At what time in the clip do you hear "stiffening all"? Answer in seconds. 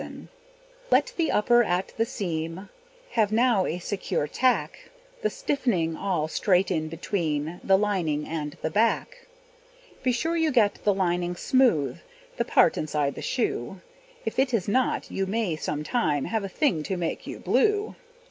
5.29-6.27